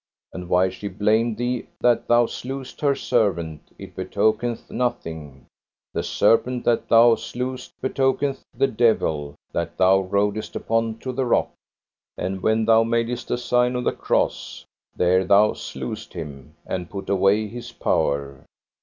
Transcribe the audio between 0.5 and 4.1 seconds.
she blamed thee that thou slewest her servant, it